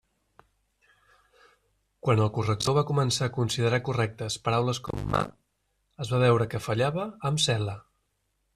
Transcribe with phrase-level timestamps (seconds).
[2.07, 5.21] Quan el corrector va començar a considerar correctes paraules com “mà”,
[6.07, 7.77] es va veure que fallava amb “cel·la”.